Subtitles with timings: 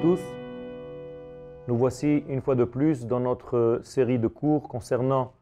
[0.00, 0.20] tous.
[1.68, 5.34] Nous voici une fois de plus dans notre série de cours concernant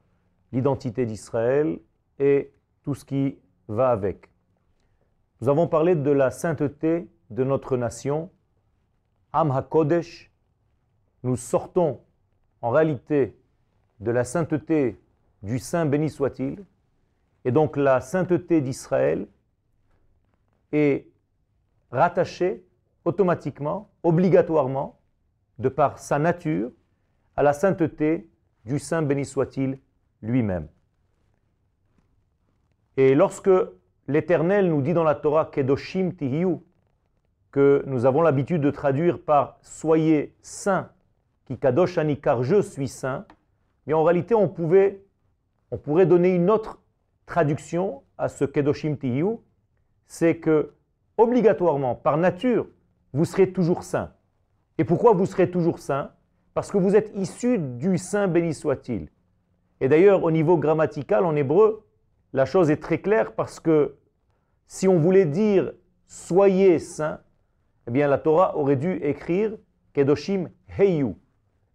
[0.52, 1.78] l'identité d'Israël
[2.18, 3.38] et tout ce qui
[3.68, 4.28] va avec.
[5.40, 8.30] Nous avons parlé de la sainteté de notre nation,
[9.32, 10.32] Am HaKodesh.
[11.22, 12.00] Nous sortons
[12.60, 13.36] en réalité
[14.00, 15.00] de la sainteté
[15.42, 16.64] du Saint béni soit-il,
[17.44, 19.28] et donc la sainteté d'Israël
[20.72, 21.06] est
[21.92, 22.64] rattachée
[23.04, 24.98] automatiquement, obligatoirement,
[25.58, 26.70] de par sa nature,
[27.36, 28.30] à la sainteté
[28.64, 29.78] du Saint béni soit-il
[30.22, 30.66] lui-même.
[32.96, 33.50] Et lorsque
[34.06, 36.56] l'Éternel nous dit dans la Torah Kedoshim Tihiyu,
[37.50, 40.90] que nous avons l'habitude de traduire par Soyez saints,
[41.44, 43.26] qui Kadoshani, car je suis saint,
[43.86, 45.04] mais en réalité on, pouvait,
[45.70, 46.80] on pourrait donner une autre
[47.26, 49.36] traduction à ce Kedoshim Tihiyu,
[50.06, 50.72] c'est que
[51.18, 52.66] obligatoirement, par nature,
[53.12, 54.12] vous serez toujours saint.
[54.78, 56.12] Et pourquoi vous serez toujours saint?
[56.54, 59.08] Parce que vous êtes issu du saint béni soit-il.
[59.80, 61.84] Et d'ailleurs, au niveau grammatical, en hébreu,
[62.32, 63.96] la chose est très claire parce que
[64.66, 65.72] si on voulait dire
[66.06, 67.20] soyez saint,
[67.86, 69.56] eh bien la Torah aurait dû écrire
[69.94, 71.14] Kedoshim Heyu.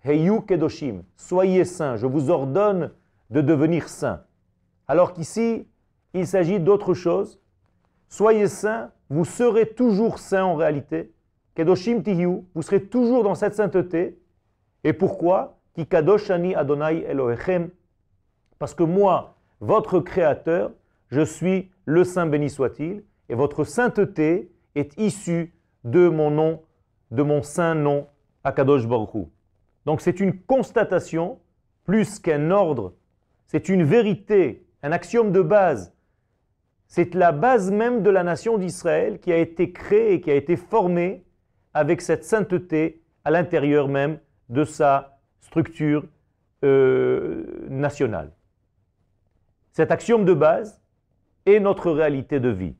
[0.03, 1.03] Heyu Kedoshim.
[1.15, 2.91] Soyez saint, je vous ordonne
[3.29, 4.23] de devenir saint.
[4.87, 5.67] Alors qu'ici,
[6.13, 7.39] il s'agit d'autre chose.
[8.09, 11.12] Soyez saint, vous serez toujours saint en réalité.
[11.55, 14.19] Kedoshim Tihiu, vous serez toujours dans cette sainteté.
[14.83, 15.59] Et pourquoi?
[15.75, 17.69] Ki Kadoshani Adonai Elohechem.
[18.59, 20.71] Parce que moi, votre créateur,
[21.09, 26.61] je suis le saint béni soit-il, et votre sainteté est issue de mon nom,
[27.11, 28.07] de mon saint nom,
[28.43, 29.27] Akadosh Baruch
[29.85, 31.39] Donc c'est une constatation
[31.83, 32.93] plus qu'un ordre,
[33.47, 35.93] c'est une vérité, un axiome de base.
[36.87, 40.35] C'est la base même de la nation d'Israël qui a été créée et qui a
[40.35, 41.22] été formée
[41.73, 44.19] avec cette sainteté à l'intérieur même
[44.49, 46.05] de sa structure
[46.63, 48.31] euh, nationale.
[49.71, 50.81] Cet axiome de base
[51.45, 52.75] est notre réalité de vie.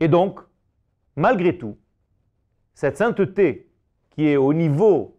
[0.00, 0.40] Et donc,
[1.14, 1.78] malgré tout,
[2.74, 3.70] cette sainteté
[4.10, 5.16] qui est au niveau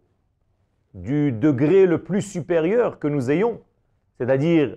[0.94, 3.60] du degré le plus supérieur que nous ayons,
[4.16, 4.76] c'est-à-dire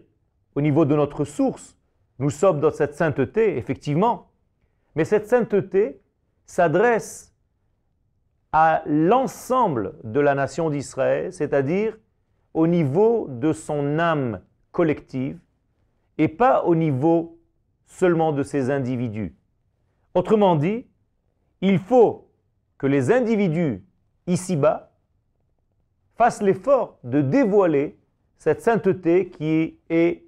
[0.55, 1.77] au niveau de notre source,
[2.19, 4.31] nous sommes dans cette sainteté, effectivement,
[4.95, 6.00] mais cette sainteté
[6.51, 7.33] s'adresse
[8.51, 11.97] à l'ensemble de la nation d'Israël, c'est-à-dire
[12.53, 14.41] au niveau de son âme
[14.73, 15.39] collective
[16.17, 17.39] et pas au niveau
[17.85, 19.33] seulement de ses individus.
[20.13, 20.87] Autrement dit,
[21.61, 22.29] il faut
[22.77, 23.85] que les individus
[24.27, 24.91] ici-bas
[26.17, 27.97] fassent l'effort de dévoiler
[28.37, 30.25] cette sainteté qui est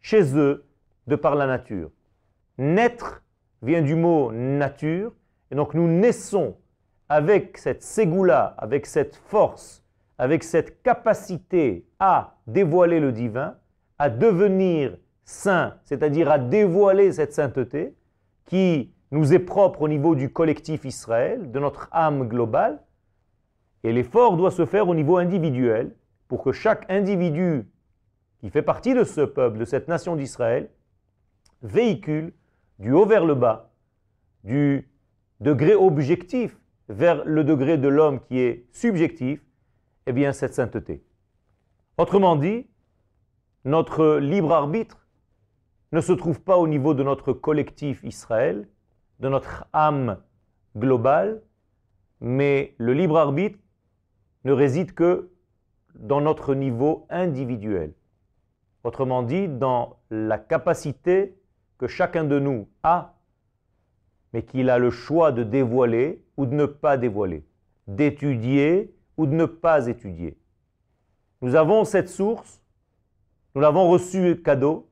[0.00, 0.64] chez eux
[1.06, 1.92] de par la nature.
[2.58, 3.22] Naître
[3.62, 5.12] vient du mot nature,
[5.52, 6.56] et donc nous naissons
[7.10, 9.84] avec cette ségoula, avec cette force,
[10.16, 13.56] avec cette capacité à dévoiler le divin,
[13.98, 17.94] à devenir saint, c'est-à-dire à dévoiler cette sainteté
[18.46, 22.82] qui nous est propre au niveau du collectif Israël, de notre âme globale,
[23.84, 25.94] et l'effort doit se faire au niveau individuel
[26.28, 27.68] pour que chaque individu
[28.40, 30.70] qui fait partie de ce peuple, de cette nation d'Israël,
[31.60, 32.32] véhicule
[32.78, 33.70] du haut vers le bas,
[34.44, 34.88] du
[35.42, 36.56] degré objectif
[36.88, 39.44] vers le degré de l'homme qui est subjectif,
[40.06, 41.02] eh bien cette sainteté.
[41.98, 42.68] Autrement dit,
[43.64, 45.04] notre libre arbitre
[45.90, 48.68] ne se trouve pas au niveau de notre collectif Israël,
[49.18, 50.18] de notre âme
[50.76, 51.42] globale,
[52.20, 53.58] mais le libre arbitre
[54.44, 55.30] ne réside que
[55.96, 57.94] dans notre niveau individuel.
[58.84, 61.36] Autrement dit, dans la capacité
[61.78, 63.16] que chacun de nous a,
[64.32, 67.44] mais qu'il a le choix de dévoiler ou de ne pas dévoiler,
[67.86, 70.38] d'étudier ou de ne pas étudier.
[71.40, 72.62] Nous avons cette source,
[73.54, 74.88] nous l'avons reçue cadeau,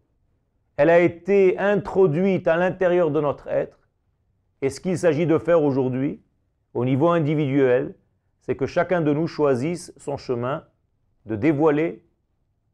[0.77, 3.79] elle a été introduite à l'intérieur de notre être,
[4.63, 6.23] et ce qu'il s'agit de faire aujourd'hui,
[6.75, 7.95] au niveau individuel,
[8.41, 10.65] c'est que chacun de nous choisisse son chemin
[11.27, 12.05] de dévoiler,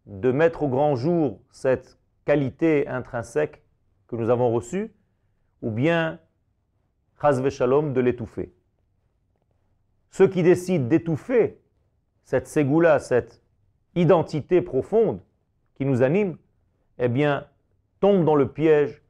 [0.06, 3.62] de mettre au grand jour cette qualité intrinsèque
[4.08, 4.92] que nous avons reçue,
[5.62, 6.18] ou bien,
[7.50, 8.52] shalom, de l'étouffer.
[10.10, 11.60] Ceux qui décident d'étouffer
[12.24, 13.42] cette ségoula, cette
[13.94, 15.20] identité profonde
[15.74, 16.36] qui nous anime,
[16.98, 17.46] eh bien,
[18.00, 19.02] tombent dans le piège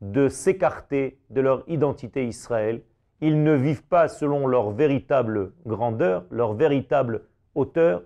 [0.00, 2.82] de s'écarter de leur identité Israël.
[3.20, 8.02] Ils ne vivent pas selon leur véritable grandeur, leur véritable hauteur,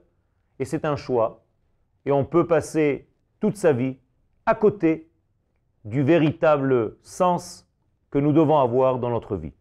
[0.59, 1.45] et c'est un choix.
[2.05, 3.09] Et on peut passer
[3.41, 3.97] toute sa vie
[4.47, 5.11] à côté
[5.85, 7.64] du véritable sens
[8.15, 9.53] que nous devons avoir dans notre vie.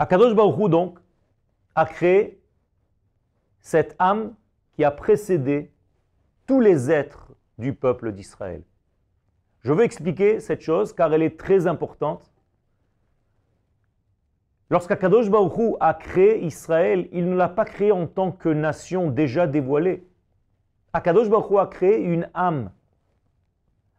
[0.00, 0.98] Akadosh Baruch donc
[1.76, 2.42] a créé
[3.60, 4.34] cette âme
[4.72, 5.70] qui a précédé
[6.48, 8.64] tous les êtres du peuple d'Israël.
[9.60, 12.32] Je veux expliquer cette chose car elle est très importante.
[14.68, 19.46] Lorsqu'Akadosh Baruch a créé Israël, il ne l'a pas créé en tant que nation déjà
[19.46, 20.04] dévoilée.
[20.92, 22.72] Akadosh Baruch a créé une âme.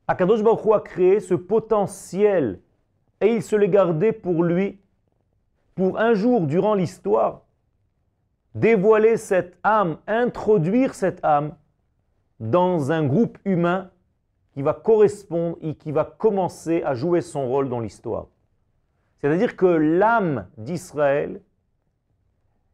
[0.08, 2.60] Akadosh Baruch a créé ce potentiel
[3.22, 4.80] et il se l'est gardé pour lui,
[5.76, 7.44] pour un jour durant l'histoire,
[8.54, 11.56] dévoiler cette âme, introduire cette âme
[12.40, 13.90] dans un groupe humain
[14.54, 18.28] qui va correspondre et qui va commencer à jouer son rôle dans l'histoire.
[19.20, 21.42] C'est-à-dire que l'âme d'Israël,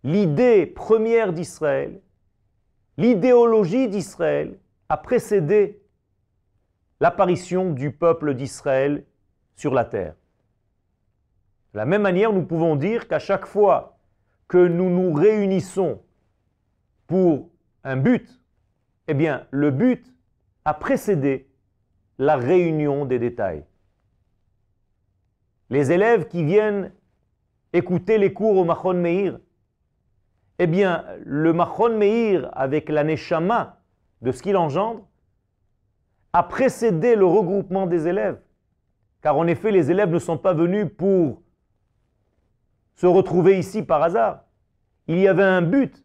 [0.03, 2.01] l'idée première d'Israël,
[2.97, 4.57] l'idéologie d'Israël
[4.89, 5.78] a précédé
[6.99, 9.05] l'apparition du peuple d'Israël
[9.55, 10.15] sur la terre.
[11.73, 13.97] De la même manière, nous pouvons dire qu'à chaque fois
[14.47, 16.01] que nous nous réunissons
[17.07, 17.49] pour
[17.83, 18.41] un but,
[19.07, 20.13] eh bien, le but
[20.65, 21.49] a précédé
[22.17, 23.63] la réunion des détails.
[25.69, 26.91] Les élèves qui viennent
[27.73, 29.39] écouter les cours au Machon Meir,
[30.57, 35.08] eh bien, le Machon Meir, avec la de ce qu'il engendre,
[36.33, 38.39] a précédé le regroupement des élèves.
[39.21, 41.41] Car en effet, les élèves ne sont pas venus pour
[42.95, 44.43] se retrouver ici par hasard.
[45.07, 46.03] Il y avait un but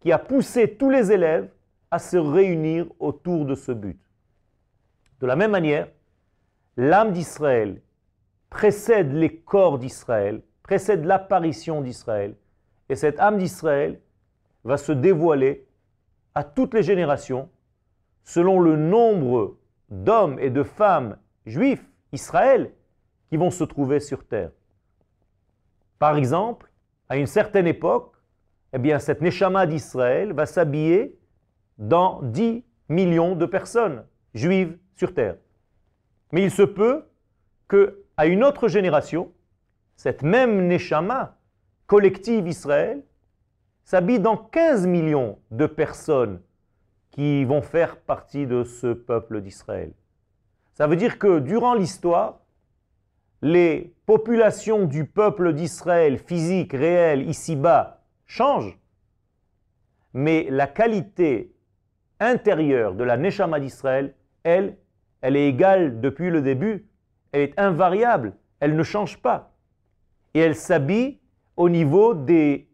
[0.00, 1.48] qui a poussé tous les élèves
[1.90, 3.98] à se réunir autour de ce but.
[5.20, 5.88] De la même manière,
[6.76, 7.80] l'âme d'Israël
[8.50, 12.34] précède les corps d'Israël, précède l'apparition d'Israël,
[12.88, 14.00] et cette âme d'Israël
[14.64, 15.66] va se dévoiler
[16.34, 17.48] à toutes les générations
[18.24, 19.56] selon le nombre
[19.88, 22.72] d'hommes et de femmes juifs, Israël,
[23.28, 24.50] qui vont se trouver sur terre.
[25.98, 26.70] Par exemple,
[27.08, 28.14] à une certaine époque,
[28.72, 31.18] eh bien, cette Neshama d'Israël va s'habiller
[31.78, 34.04] dans 10 millions de personnes
[34.34, 35.36] juives sur terre.
[36.32, 37.04] Mais il se peut
[37.66, 39.32] que à une autre génération,
[39.96, 41.38] cette même Neshama
[41.86, 43.02] collective Israël
[43.84, 46.40] s'habille dans 15 millions de personnes
[47.18, 49.92] qui vont faire partie de ce peuple d'Israël.
[50.74, 52.42] Ça veut dire que durant l'histoire,
[53.42, 58.78] les populations du peuple d'Israël, physique, réelle, ici-bas, changent,
[60.14, 61.52] mais la qualité
[62.20, 64.76] intérieure de la Neshama d'Israël, elle,
[65.20, 66.86] elle est égale depuis le début,
[67.32, 69.56] elle est invariable, elle ne change pas.
[70.34, 71.18] Et elle s'habille
[71.56, 72.68] au niveau des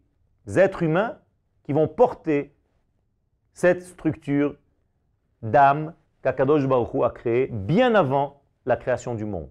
[0.55, 1.17] êtres humains
[1.63, 2.54] qui vont porter
[3.55, 4.55] cette structure
[5.41, 9.49] d'âme qu'Akadosh Baruch a créée bien avant la création du monde.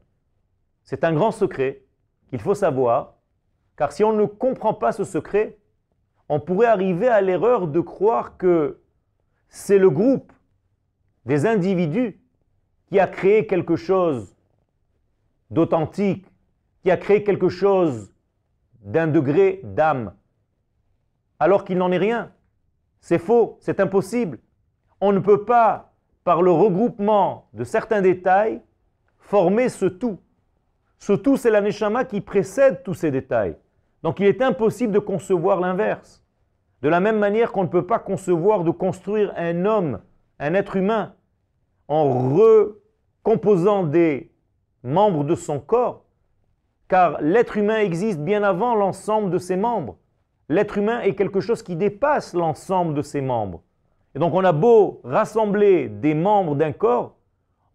[0.84, 1.82] C'est un grand secret
[2.28, 3.14] qu'il faut savoir,
[3.76, 5.56] car si on ne comprend pas ce secret,
[6.28, 8.80] on pourrait arriver à l'erreur de croire que
[9.48, 10.32] c'est le groupe
[11.24, 12.20] des individus
[12.86, 14.36] qui a créé quelque chose
[15.50, 16.26] d'authentique,
[16.82, 18.12] qui a créé quelque chose
[18.82, 20.14] d'un degré d'âme,
[21.38, 22.32] alors qu'il n'en est rien.
[23.04, 24.38] C'est faux, c'est impossible.
[24.98, 25.92] On ne peut pas,
[26.24, 28.62] par le regroupement de certains détails,
[29.18, 30.20] former ce tout.
[30.98, 33.58] Ce tout, c'est la neshama qui précède tous ces détails.
[34.02, 36.24] Donc il est impossible de concevoir l'inverse.
[36.80, 40.00] De la même manière qu'on ne peut pas concevoir de construire un homme,
[40.38, 41.14] un être humain,
[41.88, 44.32] en recomposant des
[44.82, 46.06] membres de son corps,
[46.88, 49.98] car l'être humain existe bien avant l'ensemble de ses membres.
[50.48, 53.62] L'être humain est quelque chose qui dépasse l'ensemble de ses membres.
[54.14, 57.16] Et donc on a beau rassembler des membres d'un corps,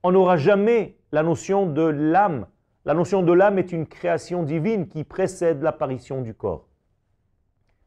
[0.03, 2.45] on n'aura jamais la notion de l'âme,
[2.85, 6.67] la notion de l'âme est une création divine qui précède l'apparition du corps.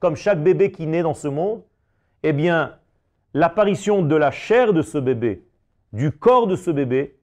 [0.00, 1.62] Comme chaque bébé qui naît dans ce monde,
[2.22, 2.76] eh bien,
[3.34, 5.46] l'apparition de la chair de ce bébé,
[5.92, 7.18] du corps de ce bébé,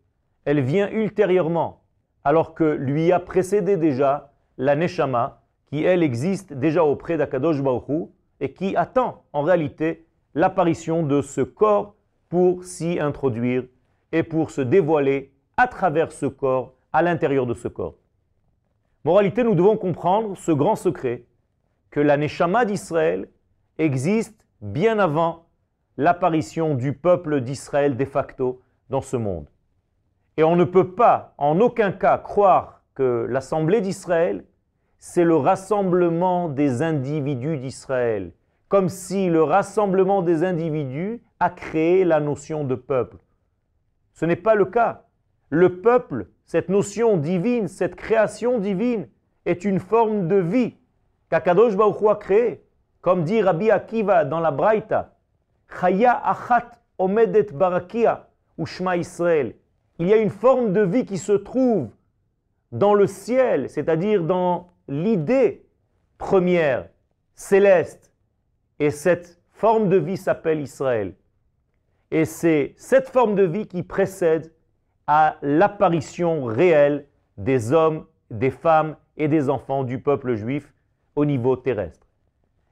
[0.45, 1.83] elle vient ultérieurement,
[2.23, 5.38] alors que lui a précédé déjà la Neshama,
[5.69, 8.09] qui elle existe déjà auprès d'Akadosh Baruch
[8.39, 11.95] et qui attend en réalité l'apparition de ce corps
[12.29, 13.63] pour s'y introduire
[14.11, 17.95] et pour se dévoiler à travers ce corps à l'intérieur de ce corps.
[19.03, 21.25] Moralité, nous devons comprendre ce grand secret
[21.91, 23.29] que la Neshama d'Israël
[23.77, 25.45] existe bien avant
[25.97, 29.47] l'apparition du peuple d'Israël de facto dans ce monde.
[30.37, 34.45] Et on ne peut pas en aucun cas croire que l'Assemblée d'Israël,
[34.99, 38.31] c'est le rassemblement des individus d'Israël,
[38.67, 43.17] comme si le rassemblement des individus a créé la notion de peuple.
[44.13, 45.05] Ce n'est pas le cas.
[45.49, 49.07] Le peuple cette notion divine, cette création divine
[49.45, 50.73] est une forme de vie
[51.29, 52.57] qu'Akadosh Baruch Hu.
[53.01, 55.13] Comme dit Rabbi Akiva dans la Braïta,
[55.79, 59.53] Chaya achat omedet barakia ou Shema Israël.
[59.99, 61.89] Il y a une forme de vie qui se trouve
[62.71, 65.65] dans le ciel, c'est-à-dire dans l'idée
[66.17, 66.89] première,
[67.35, 68.11] céleste.
[68.79, 71.15] Et cette forme de vie s'appelle Israël.
[72.11, 74.51] Et c'est cette forme de vie qui précède
[75.07, 80.73] à l'apparition réelle des hommes, des femmes et des enfants du peuple juif
[81.15, 82.07] au niveau terrestre.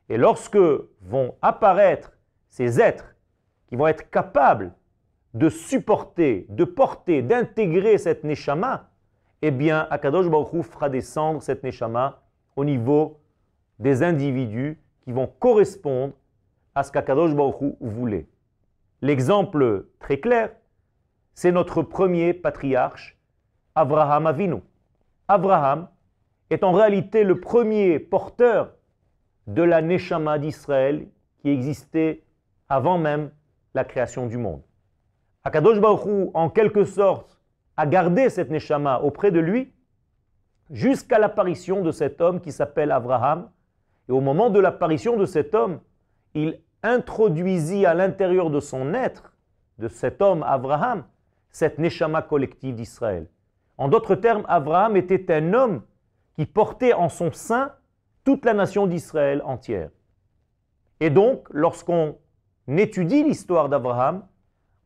[0.09, 0.57] Et lorsque
[1.01, 2.13] vont apparaître
[2.49, 3.15] ces êtres
[3.67, 4.73] qui vont être capables
[5.33, 8.89] de supporter, de porter, d'intégrer cette neshama,
[9.47, 12.21] eh bien, Akadosh Baruch Hu fera descendre cette neshama
[12.57, 13.21] au niveau
[13.79, 16.13] des individus qui vont correspondre
[16.75, 18.27] à ce qu'Akadosh Baruch Hu voulait.
[19.01, 20.51] L'exemple très clair,
[21.33, 23.17] c'est notre premier patriarche,
[23.73, 24.61] Abraham Avinu.
[25.29, 25.87] Abraham
[26.49, 28.73] est en réalité le premier porteur
[29.47, 31.07] de la Neshama d'Israël
[31.39, 32.23] qui existait
[32.67, 33.31] avant même
[33.73, 34.61] la création du monde.
[35.45, 37.36] Akadosh Baruch en quelque sorte,
[37.77, 39.71] a gardé cette Neshama auprès de lui
[40.71, 43.49] jusqu'à l'apparition de cet homme qui s'appelle Abraham.
[44.09, 45.79] Et au moment de l'apparition de cet homme,
[46.33, 49.33] il introduisit à l'intérieur de son être,
[49.77, 51.03] de cet homme Abraham,
[51.49, 53.27] cette Neshama collective d'Israël.
[53.77, 55.81] En d'autres termes, Abraham était un homme
[56.35, 57.73] qui portait en son sein
[58.23, 59.89] toute la nation d'Israël entière.
[60.99, 62.17] Et donc, lorsqu'on
[62.67, 64.23] étudie l'histoire d'Abraham,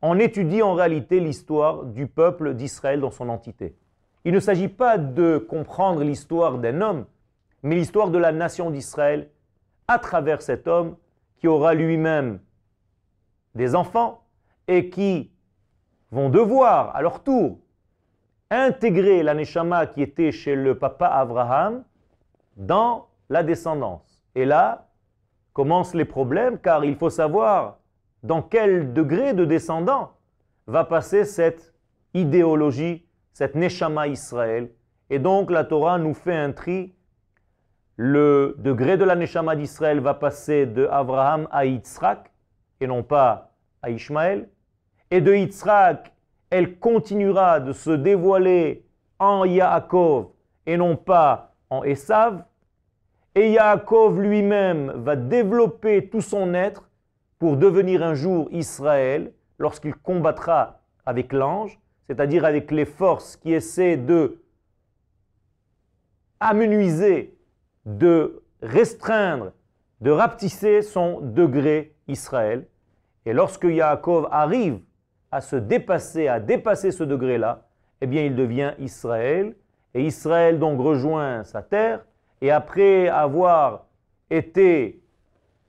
[0.02, 3.76] on étudie en réalité l'histoire du peuple d'Israël dans son entité.
[4.24, 7.06] Il ne s'agit pas de comprendre l'histoire d'un homme,
[7.62, 9.30] mais l'histoire de la nation d'Israël
[9.86, 10.96] à travers cet homme
[11.38, 12.40] qui aura lui-même
[13.54, 14.24] des enfants
[14.66, 15.30] et qui
[16.10, 17.58] vont devoir à leur tour
[18.50, 21.84] intégrer la Neshama qui était chez le papa Abraham
[22.56, 24.22] dans la descendance.
[24.34, 24.88] Et là
[25.52, 27.78] commencent les problèmes car il faut savoir
[28.22, 30.12] dans quel degré de descendant
[30.66, 31.74] va passer cette
[32.14, 34.70] idéologie, cette Neshama Israël?
[35.10, 36.94] Et donc la Torah nous fait un tri
[37.96, 42.32] le degré de la Neshama d'Israël va passer de Abraham à Yitzhak
[42.80, 43.52] et non pas
[43.82, 44.48] à Ishmaël.
[45.10, 46.12] Et de Yitzhak,
[46.48, 48.86] elle continuera de se dévoiler
[49.18, 50.28] en Yaakov
[50.66, 52.44] et non pas en Esav.
[53.34, 56.88] Et Yaakov lui-même va développer tout son être
[57.42, 63.96] pour devenir un jour Israël lorsqu'il combattra avec l'ange, c'est-à-dire avec les forces qui essaient
[63.96, 64.40] de
[66.38, 67.36] amenuiser
[67.84, 69.50] de restreindre,
[70.00, 72.64] de rapetisser son degré Israël.
[73.26, 74.78] Et lorsque Yaakov arrive
[75.32, 77.66] à se dépasser, à dépasser ce degré-là,
[78.00, 79.56] eh bien il devient Israël.
[79.94, 82.04] Et Israël donc rejoint sa terre.
[82.40, 83.86] Et après avoir
[84.30, 85.02] été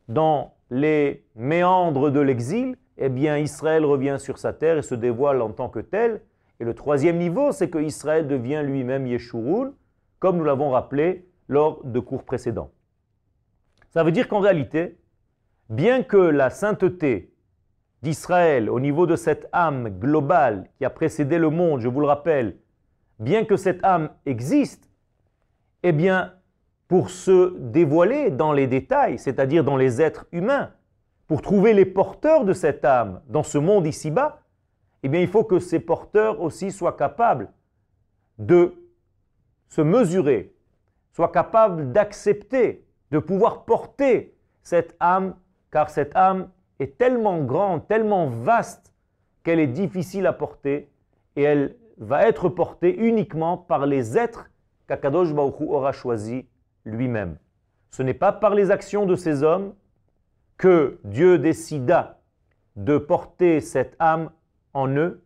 [0.07, 5.41] dans les méandres de l'exil, eh bien Israël revient sur sa terre et se dévoile
[5.43, 6.21] en tant que tel.
[6.59, 9.73] Et le troisième niveau, c'est que Israël devient lui-même Yeshurun,
[10.17, 12.71] comme nous l'avons rappelé lors de cours précédents.
[13.91, 14.97] Ça veut dire qu'en réalité,
[15.69, 17.31] bien que la sainteté
[18.01, 22.07] d'Israël au niveau de cette âme globale qui a précédé le monde, je vous le
[22.07, 22.57] rappelle,
[23.19, 24.89] bien que cette âme existe,
[25.83, 26.33] eh bien,
[26.93, 30.69] pour se dévoiler dans les détails, c'est-à-dire dans les êtres humains,
[31.25, 34.43] pour trouver les porteurs de cette âme dans ce monde ici-bas,
[35.01, 37.51] eh bien, il faut que ces porteurs aussi soient capables
[38.37, 38.75] de
[39.69, 40.53] se mesurer
[41.13, 45.33] soit capable d'accepter, de pouvoir porter cette âme,
[45.71, 48.93] car cette âme est tellement grande, tellement vaste,
[49.41, 50.91] qu'elle est difficile à porter,
[51.37, 54.51] et elle va être portée uniquement par les êtres
[54.87, 56.43] qu'Akadosh Baruch aura choisis
[56.85, 57.37] lui-même.
[57.89, 59.73] Ce n'est pas par les actions de ces hommes
[60.57, 62.19] que Dieu décida
[62.75, 64.31] de porter cette âme
[64.73, 65.23] en eux,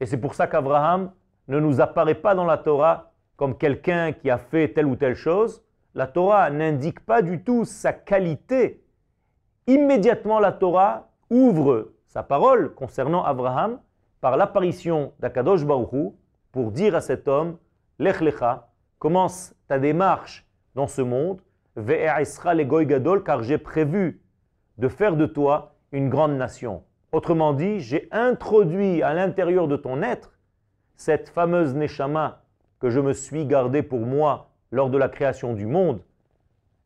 [0.00, 1.12] et c'est pour ça qu'Abraham
[1.48, 5.14] ne nous apparaît pas dans la Torah comme quelqu'un qui a fait telle ou telle
[5.14, 5.62] chose,
[5.94, 8.82] la Torah n'indique pas du tout sa qualité.
[9.66, 13.78] Immédiatement, la Torah ouvre sa parole concernant Abraham
[14.20, 16.16] par l'apparition d'Akadosh Baruchou
[16.52, 17.58] pour dire à cet homme,
[17.98, 20.45] Lech Lecha, commence ta démarche
[20.76, 21.40] dans ce monde,
[21.76, 24.20] gadol, car j'ai prévu
[24.76, 26.84] de faire de toi une grande nation.
[27.12, 30.38] Autrement dit, j'ai introduit à l'intérieur de ton être
[30.94, 32.42] cette fameuse Neshama
[32.78, 36.02] que je me suis gardé pour moi lors de la création du monde,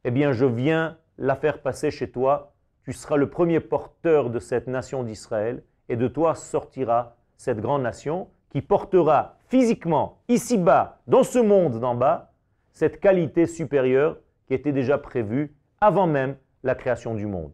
[0.05, 2.53] eh bien je viens la faire passer chez toi,
[2.85, 7.83] tu seras le premier porteur de cette nation d'Israël, et de toi sortira cette grande
[7.83, 12.30] nation qui portera physiquement, ici-bas, dans ce monde d'en bas,
[12.73, 17.53] cette qualité supérieure qui était déjà prévu avant même la création du monde.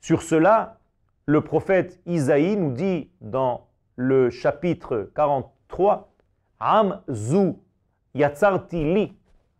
[0.00, 0.78] Sur cela,
[1.26, 6.12] le prophète Isaïe nous dit dans le chapitre 43,
[6.60, 7.54] Am zu
[8.14, 9.16] yatsarti li,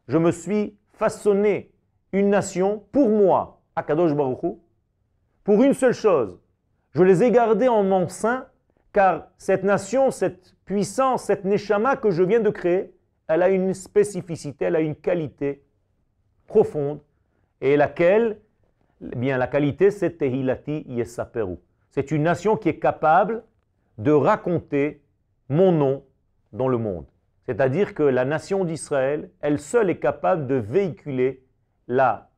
[0.09, 1.73] je me suis façonné
[2.13, 4.59] une nation pour moi, Akadosh Baruch
[5.43, 6.39] pour une seule chose.
[6.93, 8.47] Je les ai gardés en mon sein,
[8.93, 12.94] car cette nation, cette puissance, cette neshama que je viens de créer,
[13.29, 15.63] elle a une spécificité, elle a une qualité
[16.47, 17.01] profonde,
[17.61, 18.39] et laquelle,
[19.01, 21.57] eh bien la qualité, c'est Tehilati Yesaperu.
[21.91, 23.45] C'est une nation qui est capable
[23.99, 25.03] de raconter
[25.49, 26.05] mon nom
[26.53, 27.07] dans le monde.
[27.47, 31.45] C'est-à-dire que la nation d'Israël, elle seule est capable de véhiculer
[31.87, 32.31] la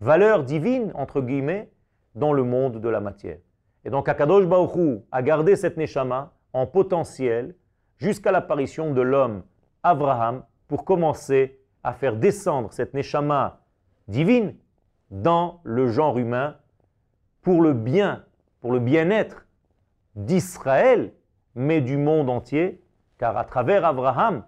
[0.00, 1.70] valeur divine, entre guillemets,
[2.14, 3.38] dans le monde de la matière.
[3.84, 7.54] Et donc Akadosh Baruch a gardé cette Neshama en potentiel
[7.98, 9.42] jusqu'à l'apparition de l'homme
[9.84, 13.60] Abraham pour commencer à faire descendre cette Neshama
[14.08, 14.56] divine
[15.10, 16.56] dans le genre humain
[17.42, 18.24] pour le bien,
[18.60, 19.46] pour le bien-être
[20.16, 21.12] d'Israël,
[21.54, 22.82] mais du monde entier,
[23.18, 24.44] car à travers Abraham,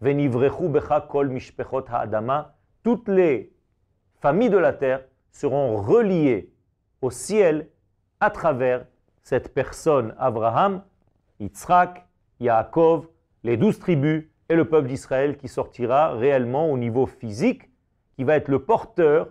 [0.00, 3.52] becha kol mishpechot ha'adama, toutes les
[4.20, 6.52] familles de la terre seront reliées
[7.00, 7.68] au ciel
[8.20, 8.86] à travers
[9.22, 10.82] cette personne Abraham,
[11.38, 12.06] Yitzhak,
[12.40, 13.08] Yaakov,
[13.44, 17.70] les douze tribus et le peuple d'Israël qui sortira réellement au niveau physique,
[18.14, 19.28] qui va être le porteur,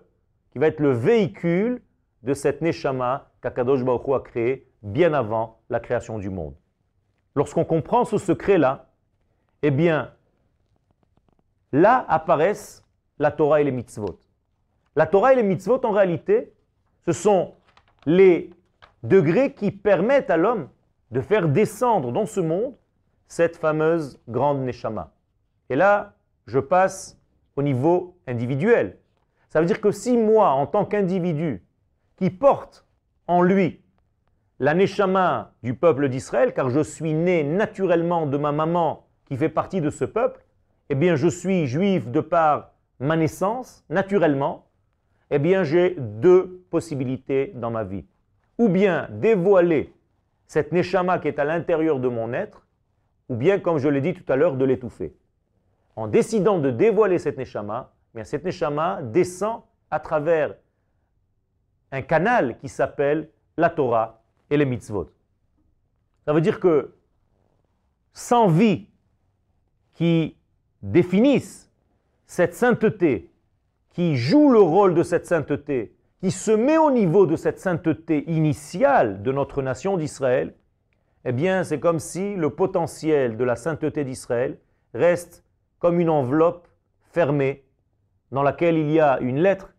[0.51, 1.81] qui va être le véhicule
[2.23, 6.55] de cette Neshama qu'Akadosh Baruch a créé bien avant la création du monde.
[7.35, 8.89] Lorsqu'on comprend ce secret-là,
[9.61, 10.11] eh bien,
[11.71, 12.83] là apparaissent
[13.19, 14.19] la Torah et les mitzvot.
[14.95, 16.53] La Torah et les mitzvot, en réalité,
[17.05, 17.53] ce sont
[18.05, 18.51] les
[19.03, 20.69] degrés qui permettent à l'homme
[21.11, 22.75] de faire descendre dans ce monde
[23.27, 25.11] cette fameuse grande neshama.
[25.69, 26.13] Et là,
[26.47, 27.19] je passe
[27.55, 28.97] au niveau individuel.
[29.49, 31.63] Ça veut dire que si moi, en tant qu'individu,
[32.17, 32.85] qui porte
[33.27, 33.81] en lui
[34.59, 39.49] la neshama du peuple d'Israël, car je suis né naturellement de ma maman qui fait
[39.49, 40.45] partie de ce peuple,
[40.89, 44.67] eh bien je suis juif de par ma naissance, naturellement,
[45.29, 48.05] eh bien j'ai deux possibilités dans ma vie.
[48.57, 49.93] Ou bien dévoiler
[50.47, 52.64] cette neshama qui est à l'intérieur de mon être,
[53.29, 55.15] ou bien, comme je l'ai dit tout à l'heure, de l'étouffer.
[55.95, 60.55] En décidant de dévoiler cette neshama, eh cette neshama descend à travers
[61.91, 65.09] un canal qui s'appelle la Torah et les mitzvot.
[66.25, 66.93] Ça veut dire que
[68.13, 68.87] sans vie
[69.93, 70.35] qui
[70.81, 71.71] définissent
[72.25, 73.31] cette sainteté,
[73.91, 78.29] qui joue le rôle de cette sainteté, qui se met au niveau de cette sainteté
[78.29, 80.53] initiale de notre nation d'Israël,
[81.25, 84.59] eh bien c'est comme si le potentiel de la sainteté d'Israël
[84.93, 85.43] reste
[85.79, 86.67] comme une enveloppe
[87.11, 87.65] fermée
[88.31, 89.73] dans laquelle il y a une lettre,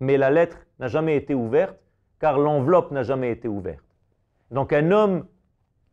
[0.00, 1.76] mais la lettre n'a jamais été ouverte
[2.20, 3.84] car l'enveloppe n'a jamais été ouverte.
[4.52, 5.26] Donc un homme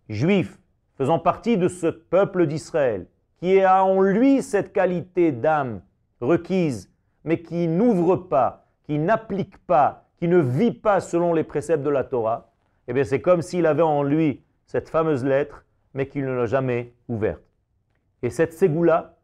[0.10, 0.60] juif
[0.96, 5.82] faisant partie de ce peuple d'Israël, qui a en lui cette qualité d'âme
[6.20, 6.92] requise,
[7.24, 11.90] mais qui n'ouvre pas, qui n'applique pas, qui ne vit pas selon les préceptes de
[11.90, 12.52] la Torah,
[12.88, 16.46] eh bien c'est comme s'il avait en lui cette fameuse lettre, mais qu'il ne l'a
[16.46, 17.42] jamais ouverte.
[18.22, 19.18] Et cette ségoula,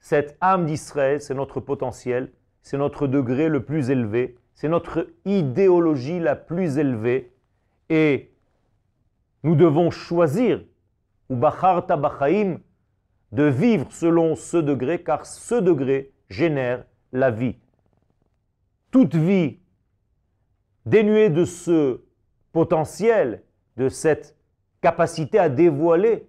[0.00, 6.18] cette âme d'Israël, c'est notre potentiel, c'est notre degré le plus élevé, c'est notre idéologie
[6.18, 7.32] la plus élevée,
[7.90, 8.32] et
[9.44, 10.64] nous devons choisir,
[11.28, 12.58] ou bacharta bachaim,
[13.30, 17.54] de vivre selon ce degré, car ce degré génère la vie.
[18.90, 19.60] Toute vie
[20.86, 22.00] dénuée de ce
[22.50, 23.44] potentiel,
[23.76, 24.36] de cette
[24.80, 26.28] capacité à dévoiler,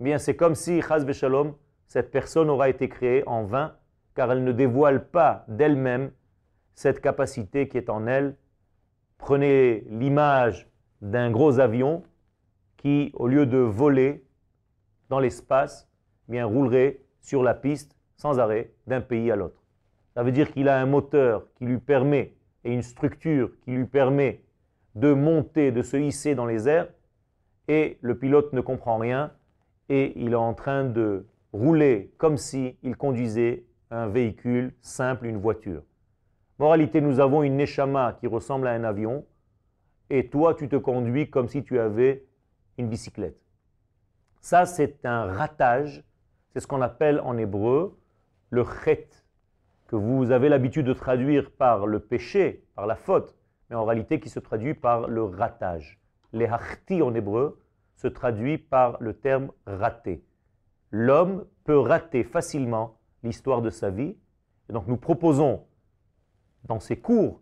[0.00, 1.54] eh bien c'est comme si, chas shalom,
[1.86, 3.76] cette personne aura été créée en vain,
[4.14, 6.10] car elle ne dévoile pas d'elle-même
[6.74, 8.36] cette capacité qui est en elle.
[9.18, 12.02] Prenez l'image d'un gros avion
[12.76, 14.24] qui, au lieu de voler
[15.08, 15.88] dans l'espace,
[16.28, 19.62] eh bien roulerait sur la piste sans arrêt d'un pays à l'autre.
[20.14, 22.34] Ça veut dire qu'il a un moteur qui lui permet
[22.64, 24.42] et une structure qui lui permet
[24.94, 26.88] de monter, de se hisser dans les airs,
[27.68, 29.32] et le pilote ne comprend rien
[29.88, 35.36] et il est en train de rouler comme s'il il conduisait un véhicule simple, une
[35.36, 35.82] voiture.
[36.58, 39.26] Moralité, nous avons une neshama qui ressemble à un avion,
[40.10, 42.24] et toi, tu te conduis comme si tu avais
[42.78, 43.40] une bicyclette.
[44.40, 46.04] Ça, c'est un ratage,
[46.52, 47.98] c'est ce qu'on appelle en hébreu
[48.50, 49.08] le chet,
[49.88, 53.36] que vous avez l'habitude de traduire par le péché, par la faute,
[53.68, 56.01] mais en réalité qui se traduit par le ratage.
[56.32, 57.60] Les hachti en hébreu
[57.96, 60.24] se traduit par le terme raté.
[60.90, 64.16] L'homme peut rater facilement l'histoire de sa vie.
[64.68, 65.64] Et donc nous proposons
[66.64, 67.40] dans ces cours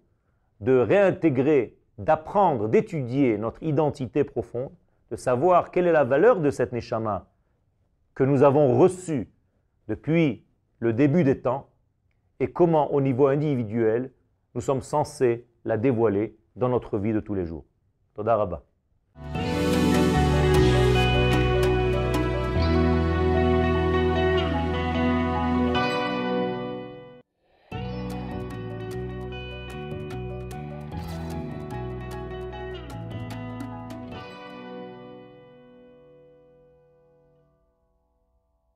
[0.61, 4.72] de réintégrer, d'apprendre, d'étudier notre identité profonde,
[5.11, 7.31] de savoir quelle est la valeur de cette neshama
[8.14, 9.31] que nous avons reçue
[9.88, 10.44] depuis
[10.79, 11.70] le début des temps
[12.38, 14.12] et comment au niveau individuel
[14.55, 17.64] nous sommes censés la dévoiler dans notre vie de tous les jours.
[18.14, 18.37] Toda